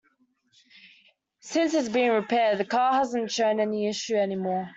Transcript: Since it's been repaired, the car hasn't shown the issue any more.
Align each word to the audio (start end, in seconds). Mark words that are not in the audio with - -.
Since 1.41 1.75
it's 1.75 1.87
been 1.87 2.11
repaired, 2.11 2.57
the 2.57 2.65
car 2.65 2.93
hasn't 2.93 3.29
shown 3.31 3.57
the 3.57 3.85
issue 3.87 4.15
any 4.15 4.35
more. 4.35 4.67